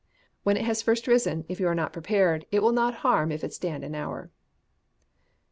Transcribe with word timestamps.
When 0.41 0.57
it 0.57 0.65
has 0.65 0.81
first 0.81 1.05
risen, 1.05 1.45
if 1.47 1.59
you 1.59 1.67
are 1.67 1.75
not 1.75 1.93
prepared, 1.93 2.47
it 2.51 2.63
will 2.63 2.71
not 2.71 2.95
harm 3.05 3.31
if 3.31 3.43
it 3.43 3.53
stand 3.53 3.83
an 3.83 3.93
hour. 3.93 4.31
1025. 5.35 5.35